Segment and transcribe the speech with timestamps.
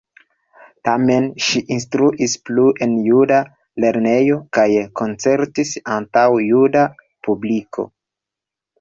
[0.87, 3.39] Tamen ŝi instruis plu en juda
[3.87, 4.67] lernejo kaj
[5.03, 6.91] koncertis antaŭ juda
[7.31, 7.91] publiko.